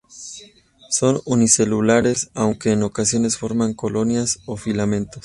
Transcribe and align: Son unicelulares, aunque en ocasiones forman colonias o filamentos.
Son 0.89 1.21
unicelulares, 1.27 2.31
aunque 2.33 2.71
en 2.71 2.81
ocasiones 2.81 3.37
forman 3.37 3.75
colonias 3.75 4.39
o 4.47 4.57
filamentos. 4.57 5.19